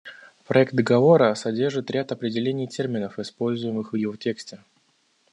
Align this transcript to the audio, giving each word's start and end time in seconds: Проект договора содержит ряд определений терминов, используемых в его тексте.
Проект 0.47 0.73
договора 0.73 1.35
содержит 1.35 1.91
ряд 1.91 2.11
определений 2.11 2.65
терминов, 2.67 3.19
используемых 3.19 3.91
в 3.93 3.97
его 3.97 4.15
тексте. 4.15 4.59